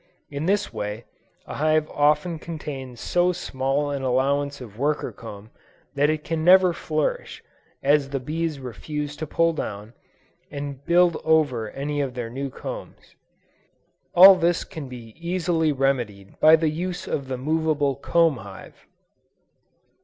In 0.31 0.47
this 0.47 0.73
way, 0.73 1.05
a 1.45 1.53
hive 1.53 1.87
often 1.91 2.39
contains 2.39 2.99
so 2.99 3.31
small 3.31 3.91
an 3.91 4.01
allowance 4.01 4.59
of 4.59 4.79
worker 4.79 5.11
comb, 5.11 5.51
that 5.93 6.09
it 6.09 6.23
can 6.23 6.43
never 6.43 6.73
flourish, 6.73 7.43
as 7.83 8.09
the 8.09 8.19
bees 8.19 8.59
refuse 8.59 9.15
to 9.17 9.27
pull 9.27 9.53
down, 9.53 9.93
and 10.49 10.83
build 10.85 11.21
over 11.23 11.69
any 11.69 12.01
of 12.01 12.15
their 12.15 12.35
old 12.35 12.51
combs. 12.55 13.15
All 14.15 14.33
this 14.33 14.63
can 14.63 14.89
be 14.89 15.13
easily 15.19 15.71
remedied 15.71 16.39
by 16.39 16.55
the 16.55 16.69
use 16.71 17.05
of 17.07 17.27
the 17.27 17.37
movable 17.37 17.95
comb 17.95 18.37
hive. 18.37 18.87